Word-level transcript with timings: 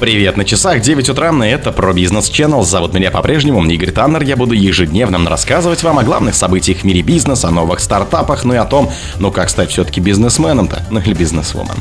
Привет, 0.00 0.38
на 0.38 0.46
часах 0.46 0.80
9 0.80 1.10
утра, 1.10 1.30
и 1.46 1.48
это 1.50 1.72
про 1.72 1.92
бизнес 1.92 2.30
Channel. 2.30 2.62
Зовут 2.64 2.94
меня 2.94 3.10
по-прежнему 3.10 3.62
Игорь 3.66 3.90
Таннер. 3.90 4.22
Я 4.22 4.34
буду 4.34 4.54
ежедневно 4.54 5.28
рассказывать 5.28 5.82
вам 5.82 5.98
о 5.98 6.02
главных 6.02 6.34
событиях 6.34 6.78
в 6.78 6.84
мире 6.84 7.02
бизнеса, 7.02 7.48
о 7.48 7.50
новых 7.50 7.80
стартапах, 7.80 8.44
ну 8.44 8.54
и 8.54 8.56
о 8.56 8.64
том, 8.64 8.90
ну 9.18 9.30
как 9.30 9.50
стать 9.50 9.70
все-таки 9.70 10.00
бизнесменом-то, 10.00 10.86
ну 10.88 11.00
или 11.00 11.12
бизнесвумен. 11.12 11.74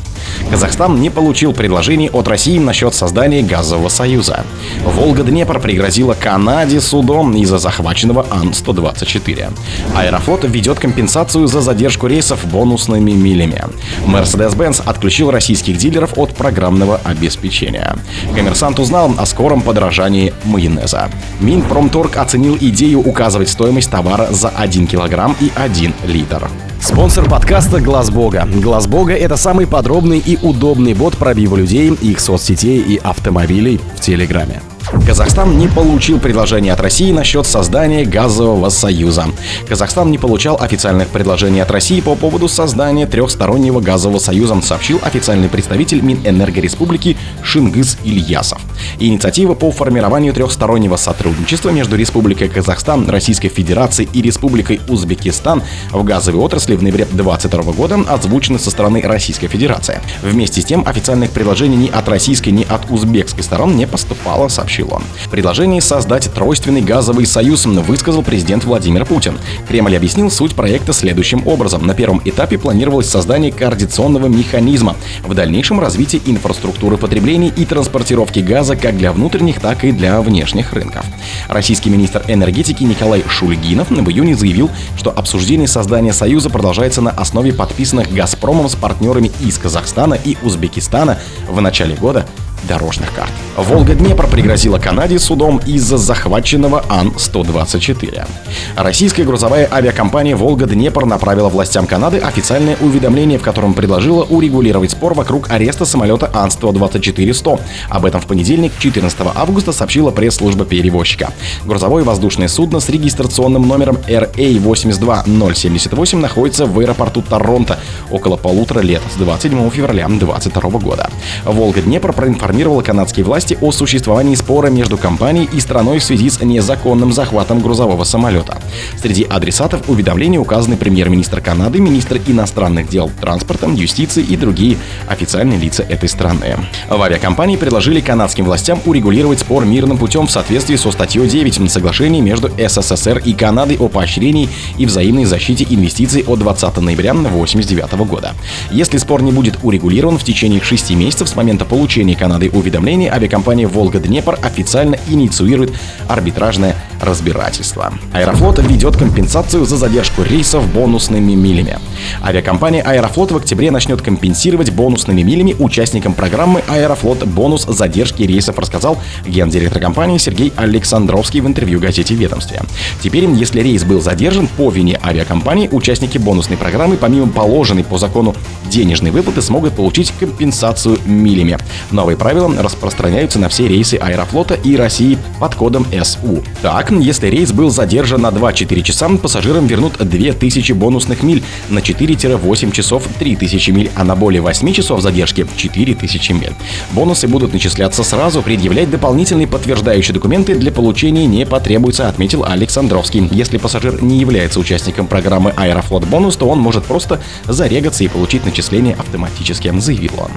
Казахстан 0.51 0.99
не 0.99 1.09
получил 1.09 1.53
предложений 1.53 2.09
от 2.11 2.27
России 2.27 2.59
насчет 2.59 2.93
создания 2.93 3.41
газового 3.41 3.87
союза. 3.87 4.43
Волга-Днепр 4.83 5.61
пригрозила 5.61 6.13
Канаде 6.13 6.81
судом 6.81 7.33
из-за 7.37 7.57
захваченного 7.57 8.25
Ан-124. 8.29 9.49
Аэрофлот 9.95 10.43
ведет 10.43 10.77
компенсацию 10.77 11.47
за 11.47 11.61
задержку 11.61 12.07
рейсов 12.07 12.45
бонусными 12.45 13.11
милями. 13.11 13.63
Mercedes-Benz 14.05 14.83
отключил 14.85 15.31
российских 15.31 15.77
дилеров 15.77 16.17
от 16.17 16.35
программного 16.35 16.99
обеспечения. 17.05 17.95
Коммерсант 18.33 18.79
узнал 18.79 19.13
о 19.17 19.25
скором 19.25 19.61
подорожании 19.61 20.33
майонеза. 20.45 21.09
Минпромторг 21.39 22.17
оценил 22.17 22.57
идею 22.59 22.99
указывать 22.99 23.49
стоимость 23.49 23.91
товара 23.91 24.27
за 24.31 24.49
1 24.49 24.87
килограмм 24.87 25.35
и 25.39 25.51
1 25.55 25.93
литр. 26.05 26.49
Спонсор 26.81 27.29
подкаста 27.29 27.81
Глаз 27.81 28.09
Бога. 28.09 28.47
Глаз 28.51 28.87
Бога 28.87 29.13
это 29.13 29.35
самый 29.35 29.67
подробный 29.67 30.19
и 30.19 30.37
удобный 30.41 30.93
бот 30.93 31.17
пробива 31.17 31.57
людей, 31.57 31.89
их 31.89 32.19
соцсетей 32.19 32.79
и 32.79 32.97
автомобилей 32.97 33.79
в 33.95 33.99
Телеграме. 33.99 34.61
Казахстан 35.05 35.57
не 35.57 35.67
получил 35.67 36.19
предложение 36.19 36.73
от 36.73 36.79
России 36.79 37.11
насчет 37.11 37.45
создания 37.45 38.05
газового 38.05 38.69
союза. 38.69 39.25
Казахстан 39.67 40.11
не 40.11 40.17
получал 40.17 40.57
официальных 40.59 41.07
предложений 41.09 41.61
от 41.61 41.71
России 41.71 42.01
по 42.01 42.15
поводу 42.15 42.47
создания 42.47 43.05
трехстороннего 43.05 43.81
газового 43.81 44.19
союза, 44.19 44.59
сообщил 44.61 44.99
официальный 45.03 45.49
представитель 45.49 46.01
Минэнерго 46.01 46.61
Республики 46.61 47.17
Шингыз 47.43 47.97
Ильясов. 48.03 48.61
Инициатива 48.99 49.53
по 49.53 49.71
формированию 49.71 50.33
трехстороннего 50.33 50.95
сотрудничества 50.95 51.69
между 51.69 51.95
Республикой 51.95 52.49
Казахстан, 52.49 53.09
Российской 53.09 53.49
Федерацией 53.49 54.09
и 54.13 54.21
Республикой 54.21 54.81
Узбекистан 54.87 55.63
в 55.91 56.03
газовой 56.03 56.39
отрасли 56.39 56.75
в 56.75 56.83
ноябре 56.83 57.05
2022 57.05 57.73
года 57.73 57.99
озвучена 58.07 58.59
со 58.59 58.71
стороны 58.71 59.01
Российской 59.01 59.47
Федерации. 59.47 60.01
Вместе 60.21 60.61
с 60.61 60.65
тем 60.65 60.87
официальных 60.87 61.31
предложений 61.31 61.77
ни 61.77 61.89
от 61.89 62.07
российской, 62.07 62.49
ни 62.49 62.63
от 62.63 62.89
узбекской 62.89 63.43
сторон 63.43 63.75
не 63.75 63.87
поступало, 63.87 64.47
сообщил 64.47 64.78
сообщил 64.79 64.93
он. 64.93 65.03
Предложение 65.31 65.81
создать 65.81 66.31
тройственный 66.33 66.81
газовый 66.81 67.25
союз 67.25 67.65
высказал 67.65 68.23
президент 68.23 68.63
Владимир 68.63 69.05
Путин. 69.05 69.37
Кремль 69.67 69.95
объяснил 69.95 70.31
суть 70.31 70.55
проекта 70.55 70.93
следующим 70.93 71.45
образом. 71.47 71.85
На 71.85 71.93
первом 71.93 72.21
этапе 72.25 72.57
планировалось 72.57 73.09
создание 73.09 73.51
координационного 73.51 74.27
механизма, 74.27 74.95
в 75.25 75.33
дальнейшем 75.33 75.79
развитие 75.79 76.21
инфраструктуры 76.25 76.97
потребления 76.97 77.49
и 77.49 77.65
транспортировки 77.65 78.39
газа 78.39 78.75
как 78.75 78.97
для 78.97 79.11
внутренних, 79.11 79.59
так 79.59 79.83
и 79.83 79.91
для 79.91 80.21
внешних 80.21 80.73
рынков. 80.73 81.05
Российский 81.47 81.89
министр 81.89 82.23
энергетики 82.27 82.83
Николай 82.83 83.23
Шульгинов 83.27 83.89
в 83.89 84.09
июне 84.09 84.35
заявил, 84.35 84.69
что 84.97 85.11
обсуждение 85.11 85.67
создания 85.67 86.13
союза 86.13 86.49
продолжается 86.49 87.01
на 87.01 87.11
основе 87.11 87.53
подписанных 87.53 88.11
«Газпромом» 88.13 88.69
с 88.69 88.75
партнерами 88.75 89.31
из 89.41 89.57
Казахстана 89.57 90.13
и 90.13 90.37
Узбекистана 90.43 91.19
в 91.47 91.59
начале 91.61 91.95
года 91.95 92.25
дорожных 92.67 93.13
карт. 93.13 93.31
Волга-Днепр 93.57 94.27
пригрозила 94.27 94.79
Канаде 94.79 95.19
судом 95.19 95.61
из-за 95.65 95.97
захваченного 95.97 96.83
Ан-124. 96.89 98.27
Российская 98.75 99.23
грузовая 99.23 99.69
авиакомпания 99.71 100.35
«Волга-Днепр» 100.35 101.05
направила 101.05 101.47
властям 101.49 101.87
Канады 101.87 102.19
официальное 102.19 102.77
уведомление, 102.81 103.39
в 103.39 103.41
котором 103.41 103.73
предложила 103.73 104.23
урегулировать 104.23 104.91
спор 104.91 105.13
вокруг 105.13 105.49
ареста 105.49 105.85
самолета 105.85 106.29
Ан-124-100. 106.33 107.59
Об 107.89 108.05
этом 108.05 108.21
в 108.21 108.27
понедельник, 108.27 108.73
14 108.79 109.19
августа, 109.35 109.71
сообщила 109.71 110.11
пресс-служба 110.11 110.65
перевозчика. 110.65 111.31
Грузовое 111.65 112.03
воздушное 112.03 112.47
судно 112.47 112.79
с 112.79 112.89
регистрационным 112.89 113.67
номером 113.67 113.97
RA82078 114.07 116.17
находится 116.17 116.65
в 116.65 116.79
аэропорту 116.79 117.21
Торонто 117.21 117.77
около 118.11 118.37
полутора 118.37 118.79
лет 118.79 119.01
с 119.13 119.17
27 119.17 119.69
февраля 119.69 120.07
2022 120.07 120.79
года. 120.79 121.11
«Волга-Днепр» 121.45 122.13
проинформировала 122.13 122.48
проинформировала 122.49 122.81
канадские 122.81 123.23
власти 123.23 123.59
о 123.61 123.71
существовании 123.71 124.33
спора 124.33 124.69
между 124.69 124.97
компанией 124.97 125.47
и 125.53 125.59
страной 125.59 125.99
в 125.99 126.03
связи 126.03 126.31
с 126.31 126.41
незаконным 126.41 127.13
захватом 127.13 127.59
грузового 127.59 128.03
самолета. 128.05 128.57
Среди 128.99 129.23
адресатов 129.23 129.87
уведомления 129.87 130.39
указаны 130.39 130.75
премьер-министр 130.75 131.41
Канады, 131.41 131.79
министр 131.79 132.19
иностранных 132.25 132.89
дел, 132.89 133.11
транспорта, 133.21 133.67
юстиции 133.67 134.23
и 134.23 134.35
другие 134.35 134.77
официальные 135.07 135.59
лица 135.59 135.83
этой 135.83 136.09
страны. 136.09 136.57
В 136.89 136.99
авиакомпании 136.99 137.55
предложили 137.55 138.01
канадским 138.01 138.45
властям 138.45 138.81
урегулировать 138.83 139.41
спор 139.41 139.65
мирным 139.65 139.99
путем 139.99 140.25
в 140.25 140.31
соответствии 140.31 140.75
со 140.75 140.91
статьей 140.91 141.29
9 141.29 141.59
на 141.59 141.69
соглашении 141.69 142.19
между 142.19 142.49
СССР 142.57 143.19
и 143.23 143.33
Канадой 143.33 143.77
о 143.77 143.89
поощрении 143.89 144.49
и 144.79 144.87
взаимной 144.87 145.25
защите 145.25 145.67
инвестиций 145.69 146.23
от 146.25 146.39
20 146.39 146.77
ноября 146.77 147.11
1989 147.11 148.07
года. 148.09 148.33
Если 148.71 148.97
спор 148.97 149.21
не 149.21 149.31
будет 149.31 149.59
урегулирован 149.61 150.17
в 150.17 150.23
течение 150.23 150.59
6 150.59 150.91
месяцев 150.91 151.29
с 151.29 151.35
момента 151.35 151.63
получения 151.63 152.15
Канады 152.15 152.38
Канады 152.39 152.57
уведомлений 152.57 153.09
авиакомпания 153.09 153.67
«Волга-Днепр» 153.67 154.39
официально 154.41 154.95
инициирует 155.09 155.73
арбитражное 156.07 156.73
разбирательство. 156.99 157.93
Аэрофлот 158.13 158.59
ведет 158.59 158.97
компенсацию 158.97 159.65
за 159.65 159.77
задержку 159.77 160.23
рейсов 160.23 160.67
бонусными 160.73 161.33
милями. 161.33 161.77
Авиакомпания 162.23 162.81
«Аэрофлот» 162.81 163.31
в 163.31 163.37
октябре 163.37 163.71
начнет 163.71 164.01
компенсировать 164.01 164.71
бонусными 164.71 165.21
милями 165.21 165.55
участникам 165.59 166.13
программы 166.13 166.63
«Аэрофлот 166.67 167.23
бонус 167.25 167.65
задержки 167.65 168.23
рейсов», 168.23 168.57
рассказал 168.59 168.97
гендиректор 169.25 169.81
компании 169.81 170.17
Сергей 170.17 170.53
Александровский 170.55 171.41
в 171.41 171.47
интервью 171.47 171.79
газете 171.79 172.15
«Ведомстве». 172.15 172.61
Теперь, 173.01 173.25
если 173.29 173.61
рейс 173.61 173.83
был 173.83 174.01
задержан 174.01 174.47
по 174.47 174.69
вине 174.69 174.99
авиакомпании, 175.03 175.69
участники 175.71 176.17
бонусной 176.17 176.57
программы, 176.57 176.97
помимо 176.97 177.27
положенной 177.27 177.83
по 177.83 177.97
закону 177.97 178.35
денежной 178.69 179.11
выплаты, 179.11 179.41
смогут 179.41 179.73
получить 179.73 180.13
компенсацию 180.19 180.97
милями. 181.05 181.57
Новые 181.91 182.17
правила 182.17 182.53
распространяются 182.61 183.39
на 183.39 183.49
все 183.49 183.67
рейсы 183.67 183.95
Аэрофлота 183.95 184.55
и 184.55 184.75
России 184.75 185.17
под 185.39 185.55
кодом 185.55 185.85
СУ. 186.03 186.43
Так, 186.61 186.88
если 186.97 187.27
рейс 187.27 187.51
был 187.51 187.69
задержан 187.69 188.21
на 188.21 188.29
2-4 188.29 188.81
часа, 188.81 189.09
пассажирам 189.09 189.67
вернут 189.67 189.97
2000 189.97 190.71
бонусных 190.73 191.23
миль, 191.23 191.43
на 191.69 191.79
4-8 191.79 192.71
часов 192.71 193.03
3000 193.19 193.71
миль, 193.71 193.91
а 193.95 194.03
на 194.03 194.15
более 194.15 194.41
8 194.41 194.73
часов 194.73 195.01
задержки 195.01 195.45
4000 195.55 196.31
миль. 196.31 196.53
Бонусы 196.91 197.27
будут 197.27 197.53
начисляться 197.53 198.03
сразу, 198.03 198.41
предъявлять 198.41 198.89
дополнительные 198.89 199.47
подтверждающие 199.47 200.13
документы 200.13 200.55
для 200.55 200.71
получения 200.71 201.25
не 201.25 201.45
потребуется, 201.45 202.09
отметил 202.09 202.43
Александровский. 202.43 203.27
Если 203.31 203.57
пассажир 203.57 204.01
не 204.01 204.19
является 204.19 204.59
участником 204.59 205.07
программы 205.07 205.53
Аэрофлот 205.55 206.05
Бонус, 206.05 206.35
то 206.35 206.47
он 206.49 206.59
может 206.59 206.83
просто 206.85 207.21
зарегаться 207.45 208.03
и 208.03 208.07
получить 208.07 208.45
начисление 208.45 208.95
автоматически, 208.95 209.71
заявил 209.79 210.13
он. 210.17 210.31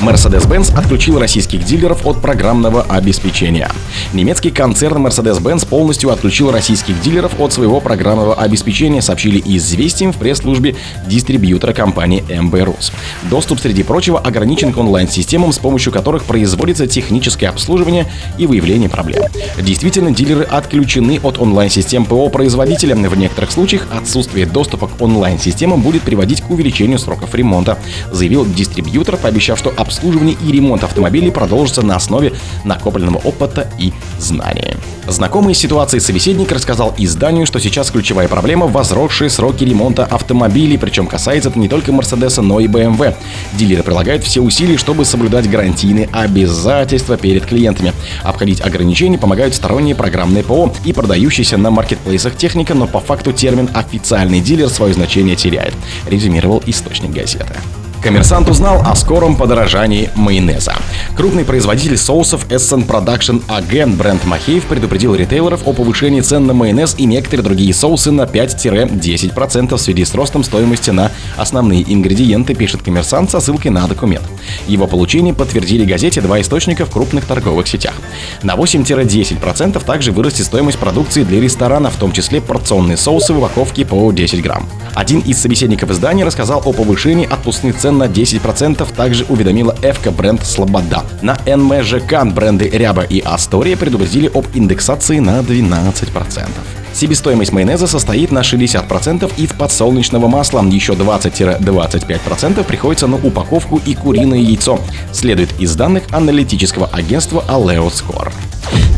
Mercedes-Benz 0.00 0.76
отключил 0.76 1.18
российских 1.18 1.64
дилеров 1.64 2.06
от 2.06 2.20
программного 2.20 2.82
обеспечения. 2.82 3.70
Немецкий 4.12 4.50
концерн 4.50 5.06
Mercedes-Benz 5.06 5.66
полностью 5.66 5.89
отключил 5.90 6.50
российских 6.50 7.00
дилеров 7.00 7.38
от 7.40 7.52
своего 7.52 7.80
программного 7.80 8.34
обеспечения, 8.34 9.02
сообщили 9.02 9.42
известием 9.56 10.12
в 10.12 10.16
пресс-службе 10.16 10.76
дистрибьютора 11.06 11.72
компании 11.72 12.24
Rus. 12.28 12.92
Доступ, 13.28 13.60
среди 13.60 13.82
прочего, 13.82 14.18
ограничен 14.18 14.72
к 14.72 14.78
онлайн-системам, 14.78 15.52
с 15.52 15.58
помощью 15.58 15.92
которых 15.92 16.24
производится 16.24 16.86
техническое 16.86 17.48
обслуживание 17.48 18.06
и 18.38 18.46
выявление 18.46 18.88
проблем. 18.88 19.24
Действительно, 19.60 20.10
дилеры 20.10 20.44
отключены 20.44 21.20
от 21.22 21.38
онлайн-систем 21.38 22.04
ПО 22.04 22.28
производителя. 22.28 22.94
В 22.94 23.16
некоторых 23.16 23.50
случаях 23.50 23.86
отсутствие 23.92 24.46
доступа 24.46 24.86
к 24.88 25.00
онлайн-системам 25.00 25.80
будет 25.82 26.02
приводить 26.02 26.42
к 26.42 26.50
увеличению 26.50 26.98
сроков 26.98 27.34
ремонта, 27.34 27.78
заявил 28.12 28.46
дистрибьютор, 28.46 29.16
пообещав, 29.16 29.58
что 29.58 29.72
обслуживание 29.76 30.36
и 30.46 30.52
ремонт 30.52 30.84
автомобилей 30.84 31.30
продолжится 31.30 31.82
на 31.82 31.96
основе 31.96 32.32
накопленного 32.64 33.18
опыта 33.18 33.68
и 33.78 33.92
знаний. 34.18 34.76
Знакомый 35.08 35.54
с 35.54 35.58
ситуацией 35.80 36.00
собеседник 36.00 36.52
рассказал 36.52 36.94
изданию, 36.98 37.46
что 37.46 37.58
сейчас 37.58 37.90
ключевая 37.90 38.28
проблема– 38.28 38.66
возросшие 38.68 39.30
сроки 39.30 39.64
ремонта 39.64 40.04
автомобилей, 40.04 40.76
причем 40.76 41.06
касается 41.06 41.48
это 41.48 41.58
не 41.58 41.70
только 41.70 41.90
Мерседеса, 41.90 42.42
но 42.42 42.60
и 42.60 42.66
BMW. 42.66 43.14
Дилеры 43.54 43.82
прилагают 43.82 44.22
все 44.22 44.42
усилия, 44.42 44.76
чтобы 44.76 45.06
соблюдать 45.06 45.48
гарантийные 45.48 46.10
обязательства 46.12 47.16
перед 47.16 47.46
клиентами. 47.46 47.94
Обходить 48.22 48.60
ограничения 48.60 49.16
помогают 49.16 49.54
сторонние 49.54 49.94
программные 49.94 50.44
ПО 50.44 50.70
и 50.84 50.92
продающиеся 50.92 51.56
на 51.56 51.70
маркетплейсах 51.70 52.36
техника, 52.36 52.74
но 52.74 52.86
по 52.86 53.00
факту 53.00 53.32
термин 53.32 53.70
«официальный 53.72 54.42
дилер» 54.42 54.68
свое 54.68 54.92
значение 54.92 55.34
теряет, 55.34 55.72
резюмировал 56.06 56.62
источник 56.66 57.10
газеты. 57.10 57.54
Коммерсант 58.02 58.48
узнал 58.48 58.80
о 58.82 58.96
скором 58.96 59.36
подорожании 59.36 60.08
майонеза. 60.14 60.72
Крупный 61.14 61.44
производитель 61.44 61.98
соусов 61.98 62.46
Essen 62.48 62.86
Production 62.86 63.42
AG 63.46 63.94
бренд 63.94 64.24
Махеев 64.24 64.64
предупредил 64.64 65.14
ритейлеров 65.14 65.68
о 65.68 65.74
повышении 65.74 66.22
цен 66.22 66.46
на 66.46 66.54
майонез 66.54 66.94
и 66.96 67.04
некоторые 67.04 67.44
другие 67.44 67.74
соусы 67.74 68.10
на 68.10 68.22
5-10% 68.22 69.76
в 69.76 69.78
связи 69.78 70.04
с 70.06 70.14
ростом 70.14 70.44
стоимости 70.44 70.90
на 70.90 71.10
основные 71.36 71.82
ингредиенты, 71.92 72.54
пишет 72.54 72.82
коммерсант 72.82 73.30
со 73.30 73.38
ссылкой 73.38 73.70
на 73.70 73.86
документ. 73.86 74.24
Его 74.66 74.86
получение 74.86 75.34
подтвердили 75.34 75.84
газете 75.84 76.22
два 76.22 76.40
источника 76.40 76.86
в 76.86 76.90
крупных 76.90 77.26
торговых 77.26 77.68
сетях. 77.68 77.94
На 78.42 78.54
8-10% 78.54 79.84
также 79.84 80.12
вырастет 80.12 80.46
стоимость 80.46 80.78
продукции 80.78 81.22
для 81.22 81.38
ресторана, 81.38 81.90
в 81.90 81.96
том 81.96 82.12
числе 82.12 82.40
порционные 82.40 82.96
соусы 82.96 83.34
в 83.34 83.38
упаковке 83.38 83.84
по 83.84 84.10
10 84.10 84.42
грамм. 84.42 84.66
Один 84.94 85.20
из 85.20 85.38
собеседников 85.38 85.90
издания 85.90 86.24
рассказал 86.24 86.62
о 86.64 86.72
повышении 86.72 87.28
отпускных 87.30 87.76
цен 87.76 87.89
на 87.98 88.04
10%, 88.04 88.86
также 88.94 89.24
уведомила 89.28 89.74
ФК 89.74 90.10
бренд 90.10 90.44
«Слобода». 90.44 91.04
На 91.22 91.36
НМЖК 91.46 92.24
бренды 92.24 92.68
«Ряба» 92.68 93.02
и 93.02 93.20
«Астория» 93.20 93.76
предупредили 93.76 94.30
об 94.32 94.46
индексации 94.54 95.18
на 95.18 95.40
12%. 95.40 96.48
Себестоимость 96.92 97.52
майонеза 97.52 97.86
состоит 97.86 98.32
на 98.32 98.40
60% 98.40 99.32
из 99.36 99.52
подсолнечного 99.52 100.26
масла, 100.26 100.62
еще 100.62 100.94
20-25% 100.94 102.64
приходится 102.64 103.06
на 103.06 103.16
упаковку 103.16 103.80
и 103.84 103.94
куриное 103.94 104.38
яйцо, 104.38 104.80
следует 105.12 105.58
из 105.60 105.74
данных 105.76 106.04
аналитического 106.10 106.88
агентства 106.92 107.44
Aleo 107.48 107.88
Score. 107.88 108.32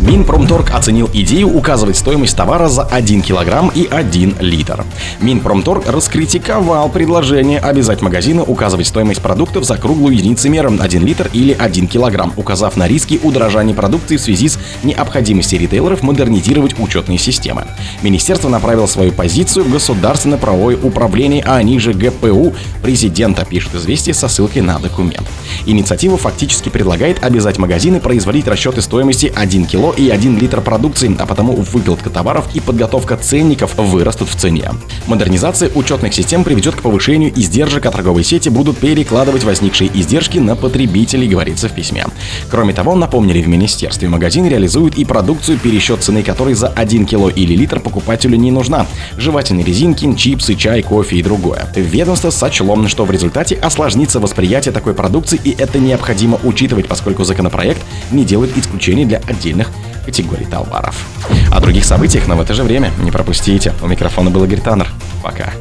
Минпромторг 0.03 0.73
оценил 0.75 1.09
идею 1.13 1.57
указывать 1.57 1.97
стоимость 1.97 2.37
товара 2.37 2.67
за 2.67 2.83
1 2.83 3.23
килограмм 3.23 3.71
и 3.73 3.87
1 3.87 4.39
литр. 4.41 4.85
Минпромторг 5.21 5.87
раскритиковал 5.87 6.89
предложение 6.89 7.61
обязать 7.61 8.03
магазины 8.03 8.43
указывать 8.43 8.89
стоимость 8.89 9.23
продуктов 9.23 9.63
за 9.63 9.77
круглую 9.77 10.17
единицу 10.17 10.51
меры 10.51 10.73
1 10.77 11.07
литр 11.07 11.31
или 11.33 11.57
1 11.57 11.87
килограмм, 11.87 12.33
указав 12.37 12.77
на 12.77 12.89
риски 12.89 13.21
удорожания 13.23 13.77
продукции 13.77 14.17
в 14.17 14.21
связи 14.21 14.49
с 14.49 14.59
необходимостью 14.83 15.61
ритейлеров 15.61 16.03
модернизировать 16.03 16.77
учетные 16.81 17.19
системы. 17.19 17.65
Министерство 18.03 18.49
направило 18.49 18.87
свою 18.87 19.13
позицию 19.13 19.67
в 19.67 19.71
Государственное 19.71 20.39
правовое 20.39 20.77
управление, 20.83 21.45
а 21.47 21.55
они 21.55 21.79
же 21.79 21.93
ГПУ 21.93 22.55
президента, 22.83 23.45
пишет 23.45 23.77
известие 23.77 24.15
со 24.15 24.27
ссылкой 24.27 24.63
на 24.63 24.81
документ. 24.81 25.29
Инициатива 25.65 26.17
фактически 26.17 26.71
предлагает 26.71 27.23
обязать 27.23 27.59
магазины 27.59 28.01
производить 28.01 28.49
расчеты 28.49 28.83
стоимости 28.83 29.33
1 29.33 29.67
кило 29.67 29.92
и 29.97 30.09
1 30.11 30.39
литр 30.39 30.61
продукции, 30.61 31.15
а 31.19 31.27
потому 31.27 31.55
выпилотка 31.55 32.11
товаров 32.11 32.49
и 32.55 32.61
подготовка 32.61 33.17
ценников 33.17 33.75
вырастут 33.77 34.29
в 34.29 34.35
цене. 34.37 34.71
Модернизация 35.07 35.71
учетных 35.75 36.15
систем 36.15 36.45
приведет 36.45 36.75
к 36.75 36.83
повышению 36.83 37.33
издержек, 37.35 37.87
а 37.87 37.91
торговые 37.91 38.25
сети 38.25 38.49
будут 38.49 38.79
перекладывать 38.79 39.45
возникшие 39.45 39.91
издержки 39.93 40.39
на 40.39 40.57
потребителей, 40.57 41.29
говорится 41.29 41.69
в 41.69 41.73
письме. 41.73 42.07
Кроме 42.51 42.73
того, 42.73 42.95
напомнили 42.95 43.43
в 43.43 43.49
министерстве, 43.49 44.09
магазин 44.09 44.47
реализует 44.47 44.99
и 44.99 45.05
продукцию, 45.05 45.59
пересчет 45.59 46.03
цены 46.03 46.23
которой 46.23 46.55
за 46.55 46.69
1 46.69 47.07
кило 47.07 47.29
или 47.29 47.55
литр 47.55 47.81
покупателю 47.81 48.37
не 48.37 48.51
нужна. 48.51 48.87
Жевательные 49.17 49.65
резинки, 49.65 50.13
чипсы, 50.15 50.55
чай, 50.55 50.83
кофе 50.83 51.17
и 51.17 51.23
другое. 51.23 51.71
Ведомство 51.77 52.31
сочло, 52.31 52.73
что 52.89 53.05
в 53.05 53.11
результате 53.11 53.57
осложнится 53.57 54.21
восприятие 54.21 54.73
такой 54.73 54.95
продукции, 54.95 55.41
и 55.43 55.51
это 55.51 55.79
необходимо 55.79 56.39
учитывать, 56.45 56.89
поскольку 56.89 57.25
законопроект 57.25 57.83
не 58.11 58.25
делает 58.25 58.57
исключений 58.57 59.05
для 59.05 59.19
отдельных 59.19 59.71
категорий 60.05 60.47
товаров. 60.47 61.07
О 61.51 61.61
других 61.61 61.85
событиях, 61.85 62.27
но 62.27 62.37
в 62.37 62.41
это 62.41 62.55
же 62.55 62.63
время 62.63 62.91
не 63.03 63.11
пропустите. 63.11 63.73
У 63.83 63.87
микрофона 63.87 64.31
был 64.31 64.45
Игорь 64.45 64.61
Таннер. 64.61 64.89
Пока. 65.23 65.53